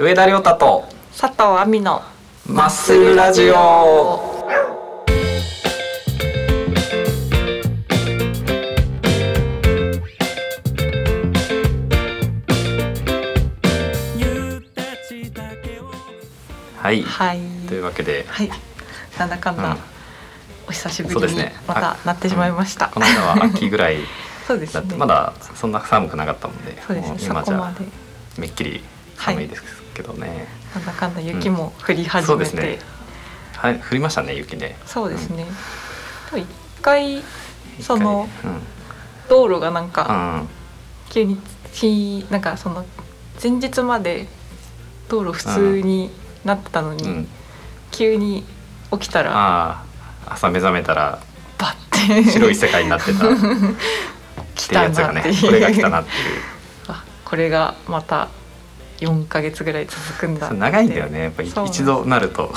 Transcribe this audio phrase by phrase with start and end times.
[0.00, 2.00] 上田亮太と佐藤亜美の
[2.46, 3.54] マッスルラジオ。
[16.78, 17.40] はい、はい。
[17.68, 18.24] というわけで。
[18.26, 18.50] はい。
[19.18, 19.78] なんだかんだ、うん。
[20.68, 23.98] お久しぶりにまたなってしまいました、この間は秋ぐらい
[24.48, 24.96] そうですね。
[24.96, 26.82] まだそんな寒くなかったもんで。
[26.86, 27.18] そうですね。
[27.20, 27.74] 今じゃ
[28.38, 28.82] めっきり
[29.18, 32.78] 寒いですけどね、なんだかんだ雪も降り始めて、そうですね。
[33.56, 34.76] はい降りましたね雪ね。
[34.86, 35.44] そうですね、
[36.30, 36.46] でも一
[36.80, 37.22] 回
[37.80, 38.62] そのうん。
[39.28, 40.48] 道路がなんかうん。
[41.10, 41.38] 急に
[41.72, 42.84] きなんかその
[43.42, 44.28] 前日まで
[45.08, 46.10] 道路普通に
[46.44, 47.28] なってたのに、うん、
[47.90, 48.44] 急に
[48.92, 49.84] 起きたら
[50.26, 51.20] 朝目覚めたら
[51.58, 52.30] バッて。
[52.30, 53.26] 白い世界になってた。
[54.54, 56.42] 来たつがねなっていうこれが来たなっていう。
[56.88, 58.28] あこれがまた
[59.00, 61.22] 4ヶ月ぐらい続くんだ長いんだよね。
[61.24, 62.52] やっぱり一度なると。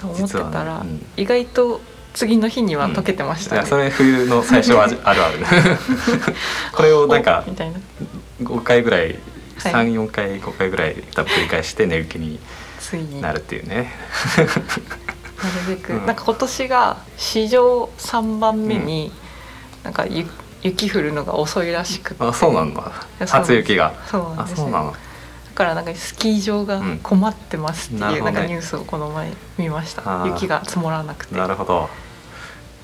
[0.00, 1.22] と思ってたら、ねうん。
[1.22, 1.80] 意外と
[2.14, 5.38] 次の日には溶けてましたね、いやそれ冬の最初はある ある
[6.72, 7.78] これをなんかおみたいな。
[8.42, 9.18] 5回ぐらい
[9.58, 9.72] はい。
[9.72, 12.38] 34回5回ぐらい多分繰り返して寝雪に
[12.80, 13.20] ついに。
[13.20, 13.92] なるなるっていうね。
[15.68, 16.06] べく、うん。
[16.06, 19.12] なんか今年が史上3番目に、
[19.84, 20.26] なんかゆ
[20.62, 22.24] 雪降るのが遅いらしくて。
[22.24, 22.92] あそうなんだ。
[23.26, 23.92] 初雪が。
[24.04, 24.58] あそうなんです。
[24.58, 24.92] よそうなの。
[24.92, 24.96] だ
[25.54, 30.02] からなんかスキー場がうん困ってますっていう、なんかニュースをこの前見ました。
[30.02, 30.34] あー。
[30.34, 31.34] 雪が積もらなくて。
[31.36, 31.88] なるほど。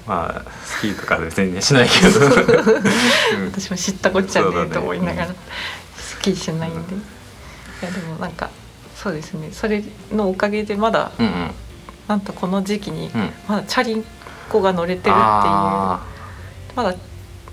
[0.07, 3.47] まあスキーとかで全然しないけど、 うん。
[3.47, 5.37] 私も知ったこっちゃねえと思いながら、うん
[5.97, 6.99] スキーしないんで、い
[7.83, 8.51] やでもなんか
[8.95, 9.51] そうですね。
[9.53, 11.51] それのおかげでまだ、うんうん。
[12.09, 13.31] なんとこの時期にうん。
[13.49, 14.05] まだチャリン
[14.51, 15.15] コが乗れてるっていう。
[15.17, 16.01] あ
[16.77, 16.95] まだ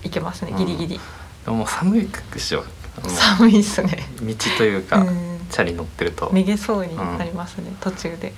[0.02, 1.00] いけますねギリギリ、ー
[1.44, 2.60] でももう寒いでしょ。
[2.60, 2.66] も
[3.06, 4.08] う寒いっすね。
[4.20, 5.40] 道というか、うん。
[5.50, 8.32] チャリ乗ってると、めげそうになりますね、途中で。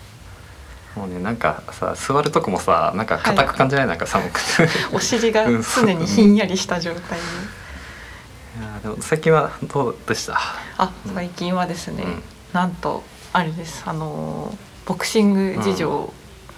[0.96, 4.40] もうねなんかさ座るとこもさなんか硬く感じない、なんか寒く。
[4.40, 5.62] てお尻がうん。
[5.62, 7.18] 常にひんやりした状態。
[7.18, 10.38] で、いやでも最近はどうでした？
[10.78, 12.22] あ最近はですね、うん。
[12.52, 13.82] なんとあれです。
[13.86, 16.12] あのーボクシング事情を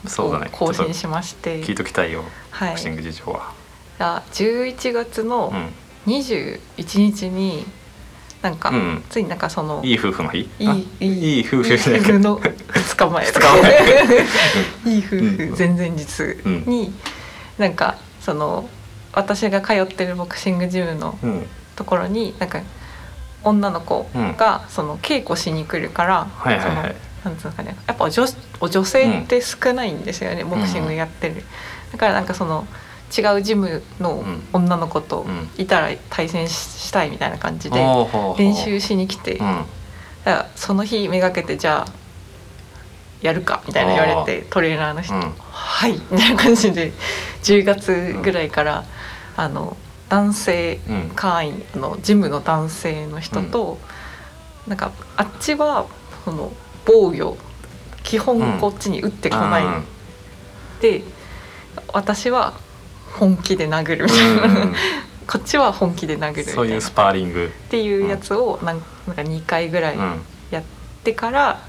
[0.09, 0.49] そうだね。
[0.51, 2.69] 更新しまして、聞いときたいよ、はい。
[2.71, 3.53] ボクシング事情は、
[3.99, 5.69] あ11月のうん。
[6.07, 6.61] 21
[7.01, 7.67] 日に
[8.43, 9.05] なんか、うん。
[9.11, 10.39] ついになんかそのいい夫婦の日？
[10.39, 11.07] いいあいい
[11.39, 11.71] いい夫婦
[12.19, 13.27] の2日前。
[14.87, 16.95] いい夫婦うん前々日に、
[17.59, 18.69] なんかその
[19.13, 21.47] 私が通ってるボクシングジムのうん、うん
[21.77, 22.63] ところになんか
[23.45, 24.09] 女の子
[24.39, 26.97] がその稽古しに来るから、はいはいはい。
[27.23, 28.25] そのなんつうのかねやっぱ女
[28.61, 31.45] お女性って少ないんですよね、ボクシングやってる、
[31.93, 32.67] だからなんかその
[33.17, 35.49] 違うジムの女の子とうん。
[35.57, 37.85] いたら対戦ししたいみたいな感じで
[38.39, 39.65] 練習しに来て、うん。
[40.25, 41.93] だその日めがけてじゃあ
[43.23, 46.93] やるかみたいな言われてトレーナーの人うん「はい」みたいな感じで
[47.43, 48.85] 10月ぐらいから、
[49.37, 49.77] あの
[50.09, 53.79] 男性うん会員あのジムの男性の人と、
[54.67, 55.87] なんかあっちは
[56.25, 56.53] その
[56.85, 57.37] 防御
[58.03, 59.85] 基本こっちに打ってこない、うん。
[60.81, 61.03] で
[61.93, 62.55] 私は
[63.19, 64.63] 本気で殴るみたいな、うん。
[64.63, 64.75] うん
[65.27, 66.53] こっちは本気で殴るみたいな。
[66.53, 68.87] そういうスパーリング、っていうやつをなんか
[69.23, 70.21] 2回ぐらいうん。
[70.51, 70.63] やっ
[71.03, 71.61] てから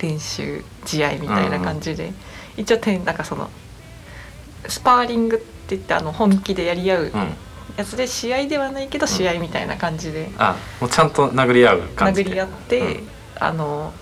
[0.00, 2.12] 練習試合みたいな感じで、
[2.56, 3.48] 一応てなんかその
[4.66, 7.12] スパーリングって言ってあの本気でやり合ううん、
[7.76, 10.30] やつで試合ではないけど試合みたいな感じで。
[10.38, 12.30] あもうちゃんと殴り合う感じで。
[12.30, 13.08] 殴り合って、うん。
[13.38, 13.92] あの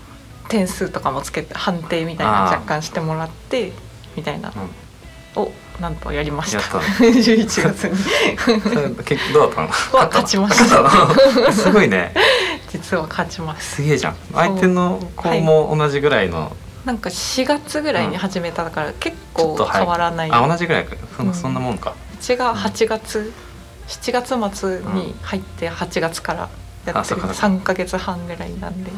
[0.49, 3.73] 点数とかもつけて判定みたいな若干してもらって
[4.15, 4.51] みたいな。
[5.35, 5.41] うん。
[5.43, 6.57] をなんとやりました。
[6.57, 6.77] やった。
[7.05, 9.03] の11月に。
[9.03, 9.67] 結どうだったの？
[9.99, 11.51] は勝ちました。
[11.51, 12.13] すごいね。
[12.69, 14.15] 実は勝ちますすげえじゃん。
[14.33, 16.55] 相手の子も同じぐらいの、
[16.85, 20.95] なんか4月ぐらいに始めたから結構変わらない、あ同じぐらいか。
[21.15, 21.33] そ,、うん。
[21.33, 21.93] そんなもんか。
[22.13, 23.31] うちが8月
[23.87, 26.49] 7月末に入って8月からやっ
[26.85, 26.91] てる。
[26.91, 27.27] うかそうか。
[27.27, 28.91] 3か月半ぐらいなんで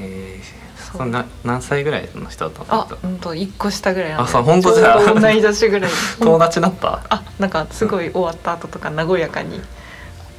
[0.00, 2.82] えー、そんな何歳ぐらいの人だったの？
[2.82, 5.90] あうんと1個下ぐらいあそう本当じゃ同い年ぐらい。
[6.20, 7.00] 友達になった？
[7.08, 9.60] あなんかすごい終わった後とか和やかに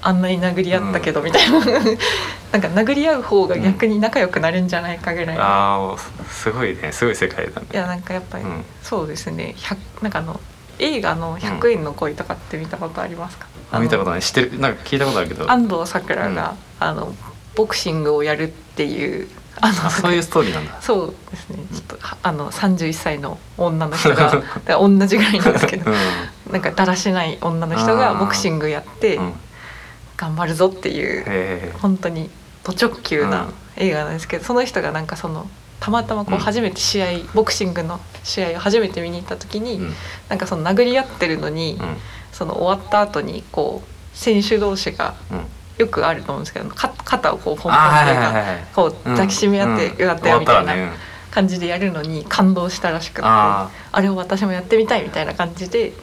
[0.02, 1.60] あんなに殴り合ったけどみたいな、
[2.54, 6.94] なんか殴り合う方が逆に仲良くなるんじゃないかぐらいの、あーすごいね。
[6.94, 7.68] すごい世界だね。
[7.74, 8.64] いやなんかやっぱり、うん。
[8.82, 9.56] そうですね。
[9.58, 10.40] 100なんかあの
[10.80, 14.20] 映画の「100円の恋」とかって見たことありますか、あ見たことない。
[14.22, 14.58] ない知ってる？
[14.58, 15.52] なんか聞いたことあるけど。
[15.52, 17.14] 安藤サクラが、あの
[17.56, 19.28] ボクシングをやるっていう
[19.62, 20.82] あのあそういうストーリーなんだ。
[20.82, 21.58] そうですね。
[21.74, 24.32] ちょっとはあの31歳の女の人が
[24.68, 25.94] 同じぐらいなんですけどう
[26.50, 26.52] ん。
[26.52, 29.34] なんかだらしない女の人がボクシングやってうん。
[30.18, 32.30] 頑張るぞっていうへ本当に
[32.64, 36.40] ド直球な映画なんですけどその人がなんかそのたまたまこううん。
[36.42, 39.94] 初めて試合、ボクシングの試合を初めて見に行った時に、うん。
[40.28, 41.98] なんかその殴り合ってるのに、うん。
[42.32, 45.46] その終わった後にこう選手同士がうん
[45.80, 50.94] よくあると思うんですけどか肩をこうポンポンあっていうかこう抱きしめ合ってうんやったよみたいな
[51.32, 55.94] 感じでやるのに感動したらしくてああれを私もやってみたいみたいな感じで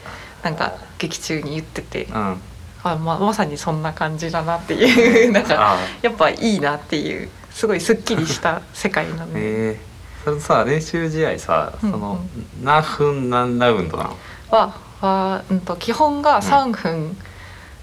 [0.42, 2.90] なんか劇中に言っててあうん。
[2.90, 9.70] あままさにそんな感じだなっていうなんかあやっぱいいなっていうすごいすっきりした世界なので。
[9.70, 12.64] えー、それさ練習試合さその、うん。
[12.64, 14.16] 何分何ラウンドなの？
[14.50, 17.16] はは、うん、と基本が3分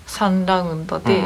[0.08, 1.24] 3ラウンドで、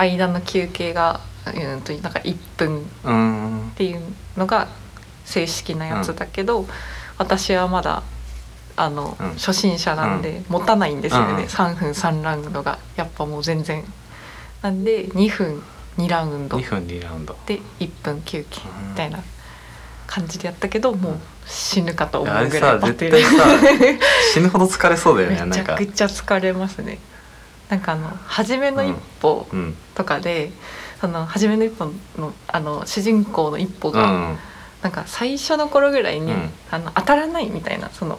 [0.00, 3.62] 間の休憩が、うん、となんか1分うん。
[3.62, 4.02] うんっていう
[4.36, 4.68] のが
[5.24, 6.66] 正式なやつだけど、
[7.18, 8.02] 私はまだ
[8.76, 9.30] あの、うん。
[9.34, 11.48] 初心者なんで持たないんですよね、うん。
[11.48, 12.78] 3分3ラウンドが。
[12.96, 13.84] やっぱもう全然。
[14.62, 15.62] なんで2分
[15.98, 16.58] 2ラウンド。
[16.58, 17.36] 2分2ラウンド。
[17.46, 19.22] で1分休憩うんみたいな
[20.10, 24.00] 感じでやったけどもう死ぬかと思あれうぐらいさバテる絶対さ
[24.34, 26.98] 死ぬほど疲れそうだよねめちゃくちゃ疲れますね
[27.70, 29.76] なんかあの初めの一歩うん。
[29.94, 30.50] とかで、
[31.00, 34.38] その初めの一歩のあの主人公の一歩が、うん。
[34.82, 36.50] なんか最初の頃ぐらいに、うん。
[36.70, 38.18] あの当たらないみたいなその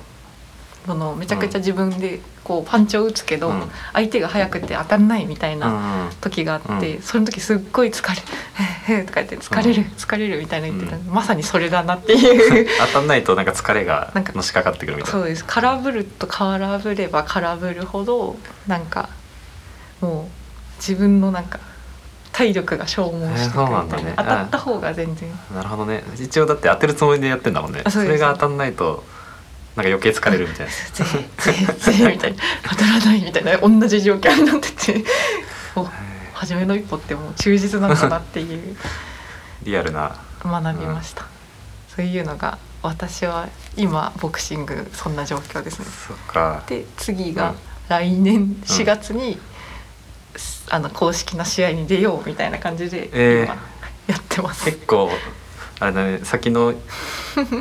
[0.86, 3.64] そのめちゃくちゃ自分でこうパンチを打つけど、うん。
[3.92, 6.10] 相手が速くて当たらないみたいなうん。
[6.22, 8.16] 時があって、うその時すっごい疲れ
[8.88, 9.88] 「へえへえ」とか言って「疲れる、うん。
[9.90, 11.04] 疲れる」みたいな言ってた、うん。
[11.08, 12.68] まさにそれだなっていう。
[12.88, 15.20] 当たんないとなんか疲れがのしかかってくるみたいな。
[15.20, 15.44] そうです。
[15.46, 19.10] 空振ると空振れば空振るほどなんか
[20.02, 20.26] もう
[20.78, 21.60] 自分のなんか
[22.32, 24.14] 体力が消耗してくるみたいな,、ね。
[24.18, 25.30] 当たった方が全然。
[25.54, 26.04] なるほどね。
[26.20, 27.84] 一応だって当てるつもりでやってんだもんね。
[27.90, 29.04] それが当たんないと
[29.76, 30.72] なんか余計疲れるみたいな。
[30.72, 31.04] ぜ
[31.38, 32.44] ぜぜみたいな。
[32.70, 33.58] 当たらないみたいな。
[33.58, 35.06] 同じ状況になってて。
[35.76, 35.88] お
[36.34, 38.76] 初めの一歩ってもう忠実なんだなっていう。
[39.64, 40.16] リアルな。
[40.44, 41.26] 学びました、
[41.96, 43.48] そういうのが私は
[43.78, 45.86] 今ボクシングそんな状況ですね。
[46.08, 46.64] そっか。
[46.66, 47.56] で次がうん
[47.92, 49.38] 来年4月に、
[50.70, 53.46] あの公式な試合に出ようみたいな感じでえー。
[53.46, 53.56] 今
[54.08, 55.10] やってます、結構
[55.80, 56.74] あれだね先の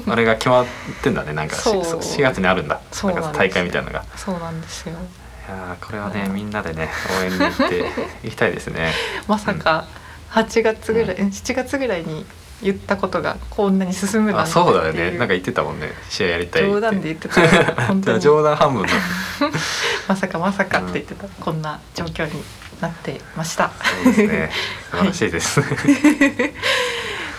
[0.06, 0.66] あれが決まっ
[1.02, 1.56] てんだねなんか。
[1.56, 2.80] しそう4月にあるんだ。
[2.92, 4.04] そうなんか大会みたいなのが。
[4.16, 4.94] そうなんですよ。
[4.94, 7.90] いやーこれはねみんなでね応援に行って
[8.22, 8.92] 行きたいですね。
[9.26, 9.86] まさか
[10.32, 12.26] 8月ぐらい、う7月ぐらいに
[12.62, 15.12] 言ったことがこんなに進むなんあてそうだよね。
[15.12, 15.92] なんか言ってたもんね。
[16.08, 16.70] 試合やりたいって。
[16.72, 18.20] 冗談で言ってたら本当に。
[18.20, 18.88] 冗談半分の
[20.08, 22.42] まさかまさかって言ってた、こんな状況に
[22.80, 23.70] なってました。
[24.04, 24.50] そうですね。
[24.90, 25.60] 素晴らしいです、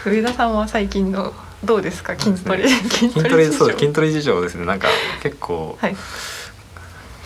[0.05, 1.33] 上田さんは最近の
[1.63, 2.15] どうですか？
[2.17, 3.57] 筋トレ、筋筋トレ事情。
[3.57, 4.65] そう筋トレ事情ですね。
[4.65, 4.87] なんか
[5.21, 5.95] 結構はい。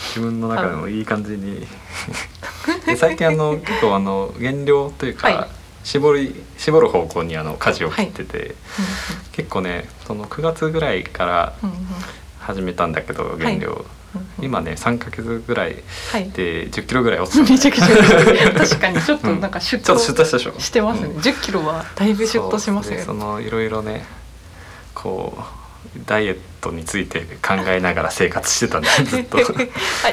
[0.09, 1.65] 自分の中でもいい感じに。
[2.85, 5.47] で最近あの結構あの減量というか、はい
[5.85, 8.53] 絞り絞る方向にあの舵を切ってて、う
[9.31, 11.85] 結構ねその9月ぐらいからんうんうん。
[12.39, 14.45] 始めたんだけど減量、うんうん。
[14.45, 15.75] 今ね3ヶ月ぐらい
[16.11, 16.29] はい。
[16.31, 17.85] で1 0キロぐらい落ちためちゃくちゃ
[18.53, 20.59] 確かにちょっとなんかシュッちょっとしたでしょ。
[20.59, 22.91] してますね、うん10キロはだいぶシュッとしますよ。
[22.91, 24.05] そうでそねのいろいろね
[24.95, 29.37] こうダイエットについて考えながら生活してたんだ ずっと。
[29.37, 29.41] あ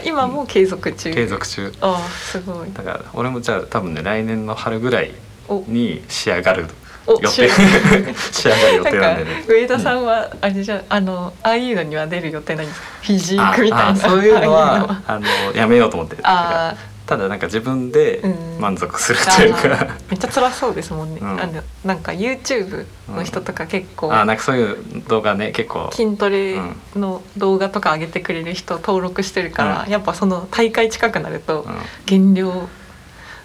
[0.05, 1.15] 今も継続中。
[1.15, 1.73] 継続中。
[1.81, 2.73] ああすごい。
[2.75, 5.32] だから俺もじゃあ多分ね来年の春ぐらいお
[5.69, 6.67] に仕上がる
[7.07, 7.29] お予定。
[7.29, 7.33] 仕
[8.33, 9.25] 仕上がる予定なんで。
[9.25, 12.67] ね上田さんはあれじゃあのああいうのには出る予定ない？
[12.67, 13.89] んですかフィジーあクみたいな。
[13.89, 15.27] あそういうのはあの。
[15.55, 18.61] やめようと思ってあただなんか自分でうん。
[18.61, 19.91] 満足するというあか、ー。
[20.11, 21.41] めっちゃ辛そうですもんね、うん。
[21.41, 24.77] あのなんか YouTube の人とか結構、あなんかそういう
[25.09, 25.91] 動画ね結構。
[25.93, 26.61] 筋トレ
[26.95, 29.93] の動画とか上げてくれる人登録してるから、うん。
[29.93, 31.75] やっぱその大会近くなるとうん。
[32.07, 32.69] 減量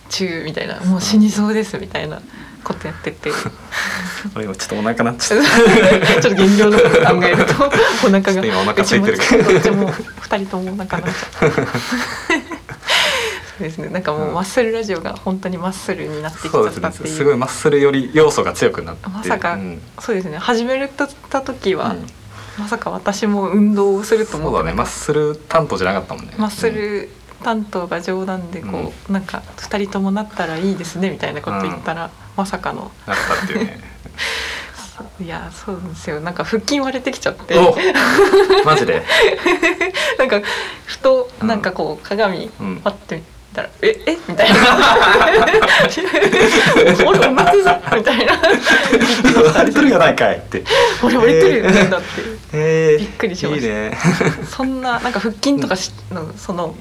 [0.09, 2.21] 中みたいなもう死にそうですみたいな
[2.63, 3.31] ことやってて。
[3.31, 3.51] ち ょ
[4.35, 5.39] 俺今ちょっとお腹なっちゃっ
[6.19, 8.33] っと減量のこと考えるとお腹が。
[8.33, 9.17] ちょっと今お腹空いてる。
[9.17, 11.51] うちもどっちも二人ともお腹なっちゃう
[13.57, 13.89] そうですね。
[13.89, 17.15] なんかもうマッスルラジオが本当にマッスルになってきちゃったっていう。
[17.15, 19.09] すごいマッスルより要素が強くなって。
[19.09, 19.81] まさかうん。
[19.99, 20.37] そうですね。
[20.37, 21.07] 始めた
[21.41, 22.07] 時は、うん。
[22.57, 24.75] まさか私も運動をすると思そうだね。
[24.75, 26.33] マッスル担当じゃなかったもんね。
[26.37, 27.09] マッスル
[27.43, 32.91] 担当が冗談でこう、なんか2人ともなったらいいですねみたいなこと言ったら、まさかの。
[33.05, 33.79] なったっていうね。
[35.21, 36.19] いやそうですよ。
[36.19, 37.55] なんか腹筋割れてきちゃって。
[37.57, 37.75] お
[38.65, 39.03] マジで？
[40.17, 40.41] なんか
[40.85, 42.77] ふとなんかこう鏡うん。
[42.83, 43.23] パッて見
[43.57, 44.59] たら「ええみたいな
[47.07, 47.25] 「俺同
[47.57, 48.33] じぞ」みたいな。
[49.53, 50.63] 割れてるやないかいって
[51.03, 52.05] 「俺折れてるよね」だって。
[52.53, 53.67] えーびっくりしました。
[53.67, 53.97] いいね。
[54.49, 56.75] そんななんか腹筋とかしのその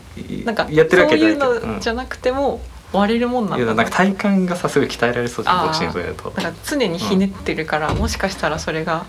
[0.45, 2.61] なんかやってるわけそういうのじゃなくても、
[2.93, 6.31] 割れるもんなんだいやなんか体幹がさすごい鍛えられそうじゃんボクシングとかやると。
[6.31, 9.05] だから常にひねってるから、もしかしたらそれが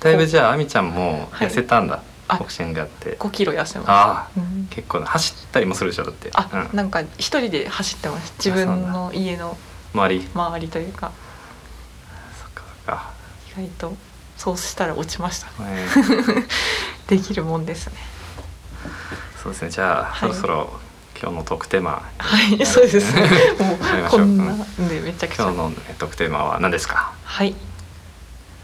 [0.00, 1.48] だいぶじゃああみちゃんもはい。
[1.48, 3.16] 痩せたんだ、あボクシングやって。
[3.18, 3.92] 5キロ痩せました。
[3.92, 4.66] ああうん。
[4.70, 6.30] 結構ね走ったりもするでしょだって。
[6.34, 8.32] あ、うん、なんか一人で走ってます。
[8.38, 9.56] 自分の家の
[9.94, 10.28] 周り。
[10.34, 11.12] 周りというか。
[12.42, 13.10] そっかそっか、
[13.56, 13.96] 意外と
[14.36, 15.48] そうしたら落ちました。
[15.62, 15.86] え
[17.08, 17.94] できるもんですね。
[19.38, 19.70] ーそうですね。
[19.70, 20.34] じゃあ、はい。
[20.34, 20.80] そろそろ
[21.20, 22.02] 今日のトークテーマ。
[22.18, 23.22] はいそうですね。
[23.58, 23.78] もう
[24.10, 24.58] こんなん。
[24.88, 25.44] でめちゃくちゃ。
[25.44, 27.12] 今日の、ね、トークテーマは何ですか？
[27.24, 27.54] はい。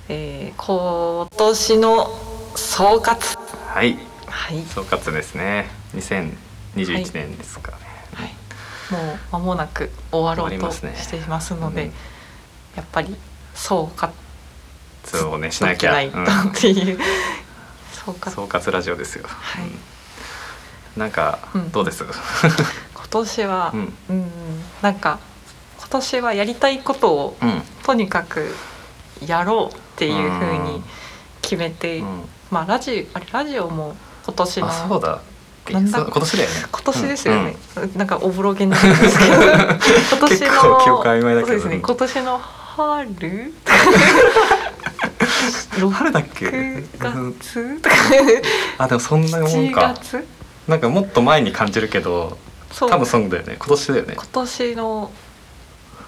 [0.08, 2.10] えー、今年の
[2.56, 3.38] 総括
[3.72, 3.96] はい。
[4.26, 5.66] はい、総括ですね。
[5.94, 7.78] 2021年ですかね、
[8.12, 8.34] はい、
[8.92, 11.92] もう間もなく終わろうとしていますので、うん
[12.76, 13.14] やっぱり
[13.54, 14.10] 総括
[15.04, 16.24] そうねしなきゃ、ないとっ
[16.54, 16.98] ていう、
[17.92, 18.30] 総うん、括。
[18.30, 19.64] 総括ラジオですよ、はい。
[19.64, 19.78] うん。
[20.96, 21.72] なんか、うん。
[21.72, 22.04] どうです？
[22.94, 24.30] 今年は、ううんん、
[24.82, 25.18] なんか
[25.78, 27.62] 今年はやりたいことをうん。
[27.84, 28.54] とにかく
[29.26, 30.82] やろうっていうふうに
[31.40, 35.20] 決めて、うんまあラジオあれラジオも今年のあそうだ。
[35.70, 36.02] なんだ？
[36.04, 36.56] 今年だよね。
[36.70, 37.94] 今年ですよね、うん。
[37.96, 39.32] なんかおぼろげなんですけど。
[39.42, 39.78] 今
[40.28, 41.76] 年のそうですね。
[41.76, 41.80] うん。
[41.80, 43.54] 今年の春？
[45.92, 47.80] 春だっけ？6うん月？
[47.80, 47.96] と か
[48.78, 50.22] あでもそんなもん7か月？
[50.68, 52.36] なんかもっと前に感じるけど
[52.78, 53.56] 多分そうだよね。
[53.58, 54.14] 今年だよね。
[54.16, 55.10] 今年の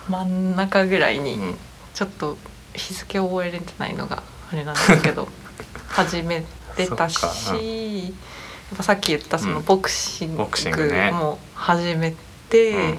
[0.08, 1.56] 真ん中ぐらいにうん。
[1.94, 2.36] ちょっと
[2.74, 4.20] 日付覚えれてないのが
[4.52, 5.28] あれなんですけど
[5.94, 6.44] 始め
[6.76, 7.18] てたし、
[7.50, 8.04] うん。
[8.04, 9.64] やっぱさっき言ったそのうん。
[9.64, 10.42] ボクシング
[11.12, 12.14] も始め
[12.48, 12.98] て、うん。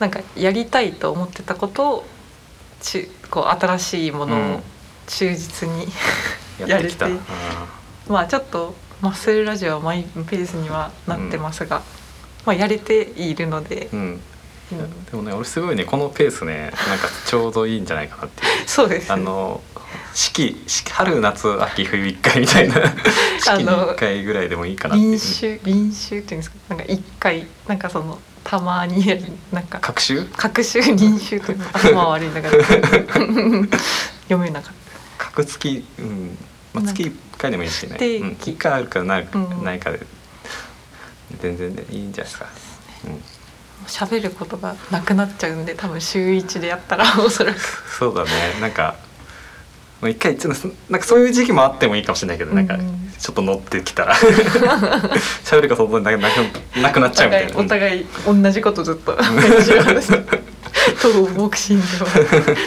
[0.00, 2.04] なんかやりたいと思ってたことを
[2.80, 4.54] ちこう新しいものうん。
[4.54, 4.62] を
[5.06, 5.86] 忠実に、
[6.58, 7.08] やってきた。
[7.08, 7.24] やれて
[8.08, 11.82] まあちょっとマッスルラジオはマイペースにはなってますが、
[12.44, 14.20] まあやれているのでう、ん、うんうん
[15.10, 18.50] でもね俺すごいねこのペースねなんかちょうどいいんじゃないかなっていう。
[18.68, 19.60] そうです、あの
[20.14, 22.74] 四季春夏秋冬一回みたいな。
[23.44, 25.10] 四季に一回ぐらいでもいいかなっていう。
[25.10, 26.56] 臨酒臨酒っていうんですか？
[26.68, 29.04] なんか一回なんかそのたまに
[29.52, 29.78] なんか。
[29.80, 34.74] 各種各種臨酒というの頭悪いんだから 読めなかっ
[35.18, 36.38] 各月うん、
[36.72, 38.22] まあ、月一回でもいいしね定期。
[38.22, 39.64] うん、一回あるかない,、うん。
[39.64, 40.00] ないかで。
[41.40, 42.46] 全然ねいいんじゃないですか、
[43.06, 43.24] うん、た
[43.90, 47.58] 喋ることがなくなっちゃうんで多分週一でやったら おそらく。
[47.98, 48.30] そうだね。
[48.60, 48.94] なんか
[50.00, 54.14] もう一回ちょっとなんかそういう時期もあってもいいかもしれないけど、なんかうんちょっと乗ってきたら
[55.44, 57.58] 喋ることなくなくなくなっちゃうみたいな。
[57.58, 59.18] お互い同じことずっと
[61.02, 61.88] 当ボクシングは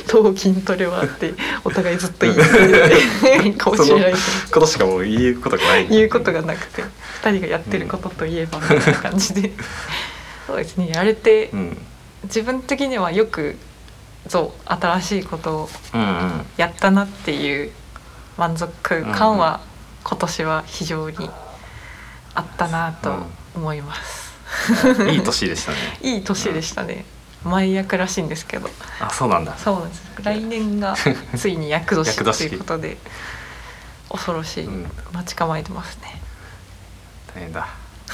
[0.07, 4.13] 当筋トレはってお互いずっと言い続けてかもしれない。
[4.51, 5.87] ことしかもう言うことがない。
[5.87, 6.83] 言うことがなくて
[7.23, 9.51] 2人がやってることといえばみたいな感じで
[10.47, 10.89] そうですね。
[10.89, 11.77] やれてうん
[12.23, 13.57] 自分的にはよく
[14.27, 16.45] そう新しいことをうんうん。
[16.57, 17.71] やったなっていう
[18.37, 18.71] 満足
[19.11, 19.61] 感は
[20.03, 21.29] 今年は非常に
[22.33, 23.13] あったなと
[23.55, 24.33] 思います、
[25.09, 25.77] いい年でしたね。
[26.01, 27.05] いい年でしたね。
[27.43, 28.69] 前役らしいんですけど。
[28.99, 29.55] あそうなんだ。
[29.57, 30.03] そうなんです。
[30.23, 30.95] 来年が
[31.35, 32.97] ついに役年ということで
[34.09, 34.91] 恐ろしい、うん。
[35.11, 36.21] 待ち構えてますね。
[37.35, 37.67] 大変だ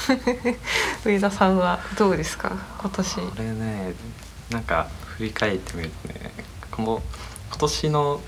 [1.04, 2.52] 上田さんはどうですか？
[2.80, 3.14] 今年。
[3.16, 3.94] これね
[4.50, 6.32] なんか振り返ってみるとね
[6.70, 7.02] この
[7.50, 8.20] 今年の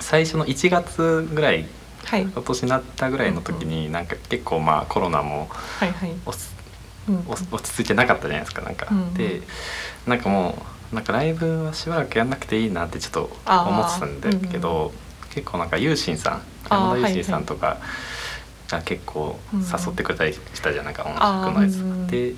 [0.00, 1.66] 最初の1月ぐらい
[2.04, 2.22] はい。
[2.22, 5.48] 今年になったぐらいの時に、なんか結構まあコロナも
[5.78, 6.38] はいはい、落
[7.62, 9.40] ち着いてなかったじゃないですかなんか、うんで
[10.06, 14.92] なんかもうなんかライブはしばらくやんなくていいなってちょっと思ってたんだけど、
[15.30, 17.78] 結構なんかユーシンさん山田ユーシンさんとか
[18.70, 19.60] が結構うん。
[19.60, 20.84] 誘ってくれたりしたじゃん。
[20.84, 22.34] なんか音楽のやつうんで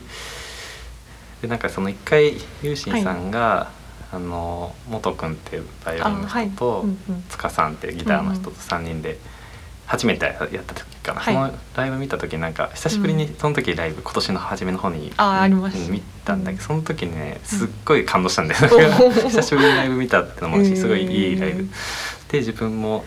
[1.42, 3.71] でなんかその一回ユーシンさんが、
[4.11, 6.49] あの元くんっていうバイオリンのあはい。
[6.49, 7.25] 人と、うんうん。
[7.28, 9.18] 塚さんっていうギターの人と3人で
[9.87, 11.35] 初めてやった時かな、はい。
[11.35, 15.85] そのライブ見た時なんか久しぶりにその時ライブ今年の初めの方にあーありました。
[15.85, 16.66] うん見たんだけどうん。
[16.66, 18.61] その時ねすっごい感動したんだよ、
[19.04, 19.12] うん。
[19.30, 21.61] 久しぶりにライブ見たってのもあるしすごいいいライブ。
[21.61, 21.71] うん
[22.28, 23.04] で自分も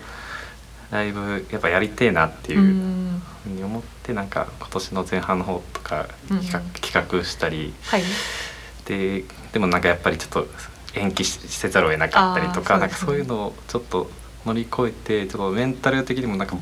[0.91, 3.22] ライブやっぱやりてえなっていううん。
[3.43, 6.69] ふうに思ってなんか今年の前半の方とか企画,、うん。
[6.72, 7.74] 企画したり。
[7.84, 8.03] はい。
[8.86, 10.48] ででもなんかやっぱりちょっと
[10.96, 14.10] 延期しせざるを得なかったりとか、なんかそういうのをちょっと
[14.46, 16.58] 乗り越えてちょっとメンタル的にもなんか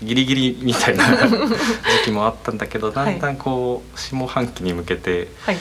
[0.00, 5.56] ギリギリみたいな 時期もあったんだけどだんだんこう下半期に向けてはい。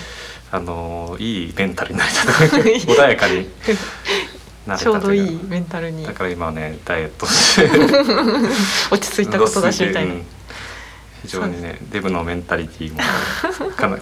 [0.54, 2.18] あのいいメンタルになれた
[2.92, 3.48] 穏やかに
[4.66, 6.06] なれたちょうどいといメンタルに。
[6.06, 7.70] だから今はねダイエットして
[8.92, 10.26] 落ち着いたことだしみたいな、うん。
[11.24, 13.98] 非常にねデブのメンタリティーも かな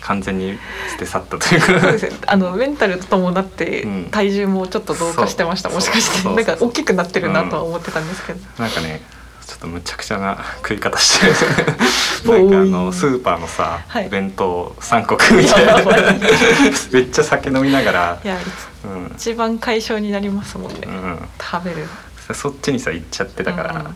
[0.00, 0.56] 完全に
[0.92, 1.66] 捨て去ったというか。
[1.80, 2.16] そうですね。
[2.26, 4.08] あのメンタルと伴ってうん。
[4.10, 5.78] 体重もちょっと増加してました、そう。
[5.78, 6.28] もしかして。
[6.28, 9.02] なんか大きくなってるなとは思ってたんですけど、なんかね
[9.46, 11.26] ちょっとむちゃくちゃな食い方して
[12.32, 14.08] なんかあのスーパーのさ、はい。
[14.08, 15.74] 弁当3個食うみたいな。
[16.92, 18.20] めっちゃ酒飲みながら。
[18.24, 18.38] いや
[18.84, 21.88] うん、一番解消になりますもんね、うん、食べる。
[22.32, 23.94] そっちにさ行っちゃってたから、うん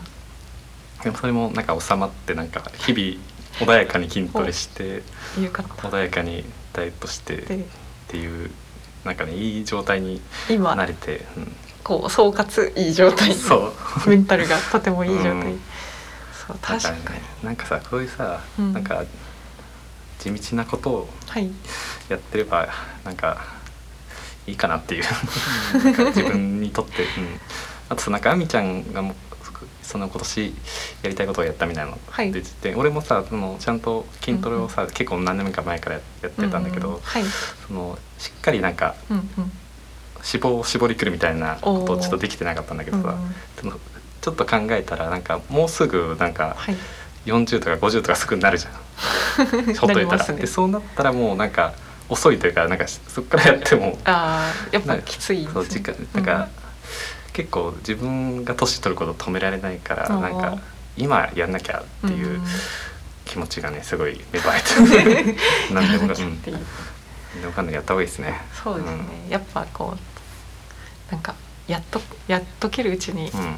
[1.03, 5.01] でもそれもなんか収まってなんか日々穏やかに筋トレして
[5.41, 5.87] よかった。
[5.87, 7.65] 穏やかにダイエットしてっで
[8.07, 8.51] ていう
[9.03, 11.55] なんかねいい状態に今慣れて、うん。
[11.83, 13.73] こう総括いい状態そ
[14.05, 14.09] う。
[14.09, 15.61] メンタルがとてもいい状態、うん
[16.47, 18.73] そうだ確かに、らねなんかさこういうさ、うん。
[18.73, 19.03] なんか
[20.19, 21.49] 地道なことをはい。
[22.09, 22.69] やってれば
[23.03, 23.37] なんか
[24.47, 25.03] いいかなっていう。
[26.07, 27.39] 自分にとって、うん、
[27.89, 29.15] あとさなんかあみちゃんがもう
[29.81, 30.53] その今年
[31.03, 31.99] やりたいことをやったみたいなの。
[32.09, 32.31] はい。
[32.31, 37.23] 出てて、俺もさそのちゃんと筋トレをさ、結構何年か前からやってたんだけど、ううはい。
[37.67, 39.51] そのしっかりなんかうんうん。
[40.23, 43.35] 脂肪を絞りくるみたいなことをちょっとできてなかったんだけどさ、うんうん。
[43.59, 43.79] その
[44.21, 46.75] ちょっと考えたらなんかもうすぐなんかはい。
[47.25, 48.73] 40とか50とかすぐになるじゃん。
[49.75, 50.33] ほっといたら、ね。
[50.41, 51.73] でそうなったらもうなんか
[52.09, 56.49] 遅いというかなんかそっからやってもあーやっぱきついですそうね時間なんか、
[57.31, 60.59] 結構自分が年取ること止められないからうんなんか
[60.97, 62.43] 今やんなきゃっていううん。
[63.23, 65.35] 気持ちがねすごい芽生えて
[65.71, 66.59] 何 でもか、うん、やらなきゃっていう。
[67.35, 68.41] 何でもかんでもやった方がいいですね。
[68.61, 68.97] そうですね、
[69.29, 71.35] やっぱこうなんか
[71.67, 73.55] やっとやっとけるうちにうん、うん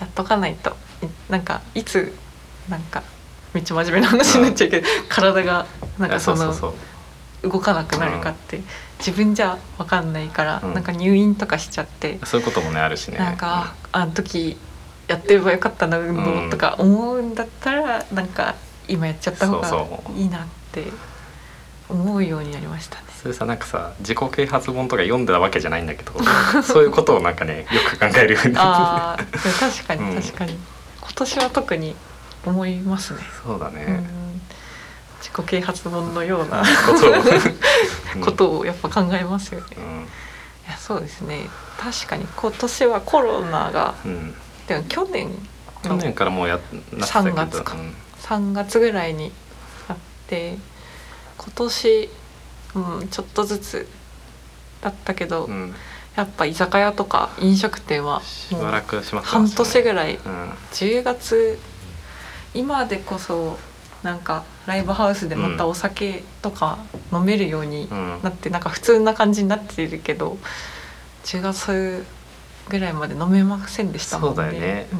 [0.00, 0.70] やっとかないと。
[1.02, 2.12] いなんかいつ
[2.68, 3.02] なんか
[3.54, 5.66] めっちゃ真面目な話になっちゃうけど、体が
[5.98, 6.54] なんかその
[7.42, 8.60] 動かなくなるかって
[8.98, 10.74] 自分じゃ分かんないから、うん。
[10.74, 13.18] なんか入院とかしちゃって、そういうこともねあるしね。
[13.18, 14.58] なんか、あの時
[15.08, 18.54] やってればよかったな運動とか思うんだったら、なんか
[18.88, 19.68] 今やっちゃった方が
[20.16, 20.84] いいなって
[21.88, 23.09] 思うようになりましたね。
[23.20, 26.12] それさなんかさ自己啓発本とか読んでたわけじゃないんだけど
[26.62, 30.16] そういうことをなんかね よく考えるようになっああ確かうん。
[30.16, 30.58] に確かに、
[31.00, 31.96] 今年は特に
[32.46, 33.18] 思いますね。
[33.18, 34.30] てそうだね、うん
[35.20, 36.62] 自己啓発本のような
[38.24, 38.64] ことを。
[38.64, 39.66] やっぱ考えますよね。
[39.76, 39.82] うん。
[39.84, 41.50] いやそうですね。
[41.78, 44.34] 確かに今年はコロナがうん。
[44.66, 45.28] でも去年
[45.82, 46.58] 去年からもうや
[46.92, 47.36] なってたけど。
[47.36, 47.74] 3月か。
[47.74, 49.32] うん3月ぐらいに
[49.88, 49.96] あっ
[50.28, 50.56] て
[51.36, 52.08] 今年、
[52.74, 53.88] うん、ちょっとずつ
[54.80, 55.74] だったけど、うん。
[56.16, 59.56] やっぱ居酒屋とか飲食店はしばらくしまって半ますね。
[59.56, 60.16] 年ぐらい。
[60.16, 60.50] うん。
[60.72, 61.58] 10月
[62.52, 63.58] 今でこそ
[64.02, 66.78] なんかライブハウスでまたお酒とか
[67.12, 68.20] 飲めるようにうん。
[68.22, 70.36] なって、なんか普通な感じになってるけど
[71.24, 72.04] 10月
[72.68, 74.36] ぐらいまで飲めませんでしたもんね。
[74.36, 74.86] そうだよね。
[74.92, 74.98] うん。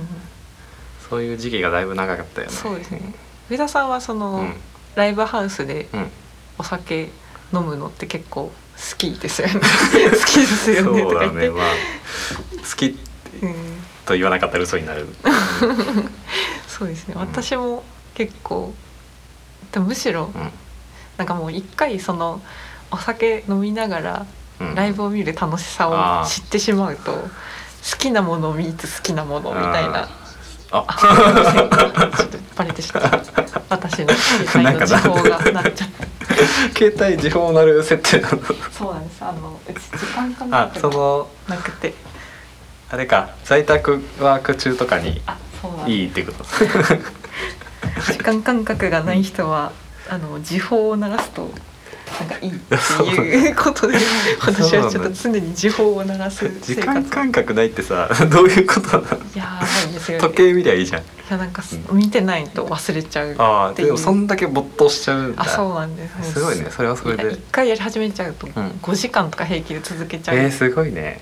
[1.08, 2.52] そういう時期がだいぶ長かったよね。
[2.52, 3.14] そうですね。
[3.50, 4.54] 上田さんはその、うん。
[4.94, 6.10] ライブハウスでうん。
[6.58, 7.10] お酒
[7.52, 8.52] 飲むのって結構好
[8.96, 9.54] きですよね。
[9.60, 9.60] 好
[10.26, 11.02] きですよね。
[11.02, 11.66] とそうか言って、だねまあ
[12.68, 12.98] 好き
[13.42, 13.54] うん、
[14.04, 15.08] と言わなかったら嘘になる。
[16.68, 17.14] そうですね。
[17.14, 17.20] うん。
[17.20, 17.84] 私も
[18.14, 18.74] 結構
[19.72, 20.52] でもむしろうん。
[21.16, 22.40] なんかもう一回その
[22.90, 24.26] お酒飲みながら
[24.60, 24.74] うん。
[24.74, 27.28] ライブを見る楽しさを知ってしまうと好
[27.98, 30.08] きなものを見つ好きなものみたいな
[30.72, 32.12] あ。
[32.16, 33.20] ちょっとバレてしまった。
[33.68, 36.06] 私の携帯の時報がなっちゃった。
[36.78, 38.38] 携帯時報なる設定なの。
[38.70, 39.24] そうなんです。
[39.24, 41.94] あのうち時間かあなそのなくて。
[42.92, 45.22] あれか在宅ワーク中とかに
[45.86, 46.44] いいってこと。
[48.12, 49.72] 時間感覚がない人は
[50.08, 51.50] あの時報を鳴らすと
[52.18, 53.96] なんかいいっていうことで
[54.40, 59.16] 私はちょっと常に時報を鳴らす時間感覚ないってさどういうことなの？
[59.86, 61.02] いんですよ、ね、時計見りゃいいじゃん。
[61.02, 65.42] いやなんかす見てないと忘れちゃうあでもそんだけ没頭しちゃうんだ。
[65.42, 66.32] あそうなんです。
[66.32, 66.66] すごいね。
[66.70, 67.34] それはそれで。
[67.34, 68.50] 一回やり始めちゃうとん。
[68.50, 71.20] 5時間とか平気で続けちゃう、えー、すごいね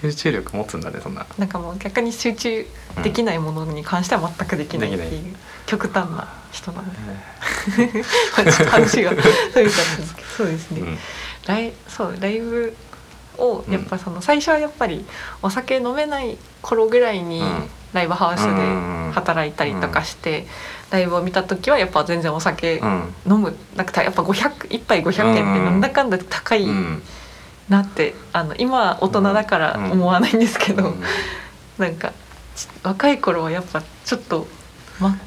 [0.00, 1.26] 集中力持つんだねそんな。
[1.38, 2.66] なんかもう逆に集中
[3.02, 5.34] できないものに関しては全くできないっていう
[5.66, 6.98] 極端な人なんで。
[8.36, 10.28] まあちょっと話がそれちゃったんですけど。
[10.36, 10.98] そうですね、うん。
[11.46, 12.76] ライそうライブ
[13.38, 15.04] をやっぱその最初はやっぱり
[15.42, 17.68] お酒飲めない頃ぐらいにうん。
[17.92, 18.56] ライブハウスうん。
[19.10, 20.46] で働いたりとかして
[20.90, 23.14] ライブを見た時はやっぱ全然お酒うん。
[23.26, 27.02] 飲むなんかやっぱ500一杯500円ってなんだかんだ高いうん
[27.68, 31.02] なってあの今は大人だから思わないんですけど、うん。
[31.78, 32.12] なんか
[32.54, 34.46] ち若い頃はやっぱちょっと
[35.00, 35.18] マ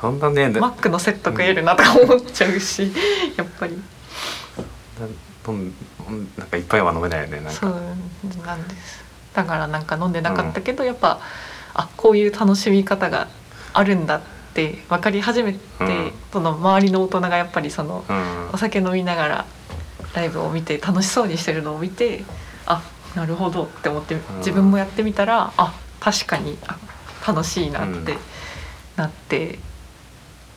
[0.00, 2.92] そんなねなマックのセット食えるなとか思っちゃうし
[3.36, 3.80] やっぱり。
[5.48, 7.80] なんかいっぱいは飲めないよねなんそうか
[8.46, 9.02] なんです。
[9.34, 11.20] だからなんか飲んでなかったけど、やっぱ
[11.74, 13.28] あこういう楽しみ方が
[13.72, 14.20] あるんだっ
[14.52, 16.12] って分かり始めて、うん。
[16.30, 18.50] その周りの大人がやっぱりそのうん。
[18.52, 19.46] お酒飲みながら
[20.14, 22.24] ライブを見て楽しそうにしてるのを見て
[22.66, 22.82] あ
[23.14, 26.76] なるほどって思って自分もやってみたらあ確かにあ
[27.26, 28.18] 楽しいなってうん。
[28.96, 29.58] なって、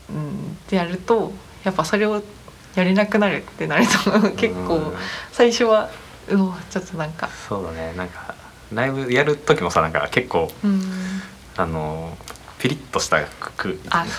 [0.10, 1.32] うん、でやると
[1.63, 2.22] やっぱそれを
[2.76, 4.68] やれなくなるってなると結うん。
[4.68, 4.94] 構
[5.32, 5.89] 最初は
[6.28, 7.30] うわちょっとなんか。
[7.48, 7.94] そうだね。
[7.96, 8.34] なんか
[8.74, 10.82] ライブやる時もさなんか結構うん。
[11.58, 12.18] あの
[12.60, 13.24] ピリッとした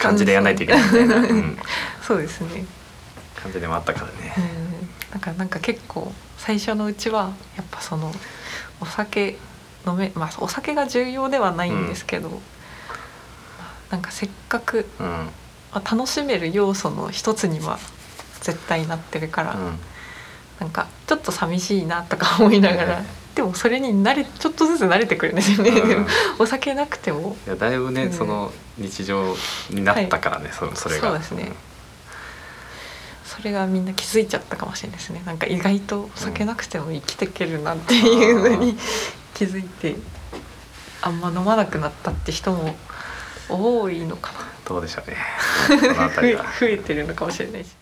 [0.01, 1.59] 感じでやらないといけないみたいな、うん、
[2.03, 2.65] そうですね。
[3.43, 4.35] 感じでもあったからね
[5.07, 8.13] うん、なんかなんか結構最初のうちはやっぱその
[8.81, 9.39] お酒
[9.87, 12.41] 飲めまあお酒が重要ではないんですけど、まあ
[13.93, 15.07] なんかせっかくうん。
[15.73, 17.79] まあ楽しめる要素の一つには
[18.41, 19.79] 絶対なってるから、うん。
[20.61, 26.07] なんかちょっと寂しいなとか思いながら、ねでもそれに慣れちょっとずつ慣れてくるんですよね、うん。
[26.41, 27.37] お酒なくても。
[27.47, 28.13] いやだいぶね、うん。
[28.13, 29.37] その日常
[29.69, 31.11] になったからね、そそれが。
[31.11, 31.53] そうですね
[33.37, 35.23] それがみんな気づいちゃったかもしれないですね。
[35.27, 38.77] なんか意外とお酒なくても生きていけるなっていうのに
[39.35, 39.97] 気づいて
[41.03, 42.75] あんま飲まなくなったって人も
[43.49, 44.33] 多いのか
[44.67, 45.17] どうでしょうね。
[46.59, 47.77] 増えてるのかもしれないし。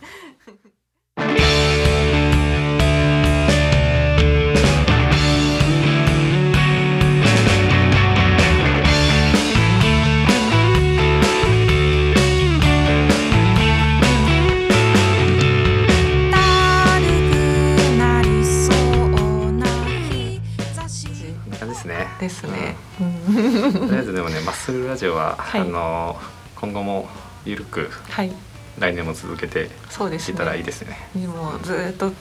[22.25, 22.77] ですね。
[23.01, 23.73] うん。
[23.73, 25.61] とりあえずでもねマッスルラジオは、はい。
[25.61, 26.19] あの
[26.57, 27.09] 今後も
[27.45, 28.33] ゆるくはい、
[28.79, 30.35] 来年も続けてそうですね。
[30.35, 30.97] いけたらいいですね。
[31.15, 32.13] でもずーっと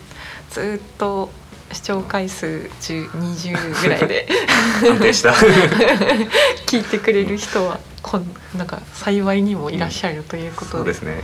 [0.49, 1.29] ずーっと
[1.71, 2.45] 視聴回数
[2.81, 4.27] 10 20ぐらいで。
[4.89, 5.31] 安定した。
[6.67, 11.21] 聞いてくれる人はこんなんか幸いにもいらっしゃるということで,、そうですね、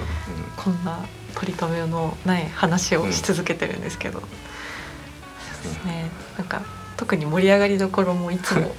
[0.56, 1.00] こんな
[1.36, 6.10] 取り留めのない話をし続けてるんですけど、そうですね。
[6.38, 6.62] なんか
[7.00, 8.76] 特に盛り上がりどころもいつも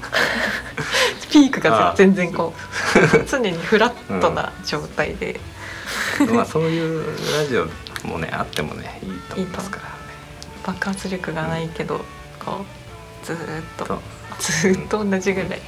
[1.32, 5.40] ピークがあ全然こう常にフラットな状態で、
[6.20, 7.06] うんまあそういう
[7.38, 7.66] ラジオ
[8.06, 9.84] もねあってもねいいと思いますから。
[9.84, 9.88] ね
[10.66, 12.04] 爆発力がないけど
[12.44, 12.66] こ
[13.22, 13.38] うずーっ
[13.78, 14.02] とと。
[14.38, 15.60] ずーっと同じぐらい。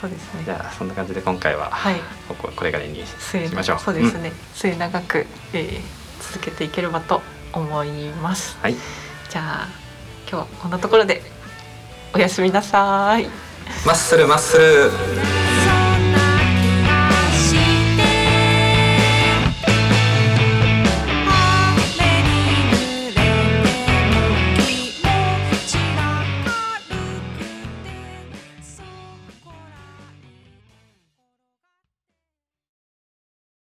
[0.00, 0.44] そうですね。
[0.44, 1.96] じゃあそんな感じで今回ははい。
[2.28, 3.78] こここれぐらいに末しましょう。
[3.80, 5.80] そうですね、末永く、えー
[6.20, 7.22] 続けていければと
[7.52, 8.56] 思います。
[8.62, 8.76] はい。
[9.28, 9.87] じゃあ
[10.30, 11.22] 今日はこんなところで
[12.14, 13.26] おやすみなさい。
[13.86, 15.27] マッスルマッスル。